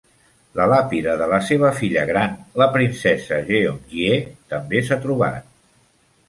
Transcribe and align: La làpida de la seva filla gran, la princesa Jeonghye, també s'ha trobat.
La 0.59 0.63
làpida 0.69 1.11
de 1.21 1.27
la 1.33 1.37
seva 1.49 1.69
filla 1.79 2.05
gran, 2.11 2.33
la 2.63 2.69
princesa 2.77 3.39
Jeonghye, 3.51 4.19
també 4.55 4.83
s'ha 4.89 4.99
trobat. 5.07 5.55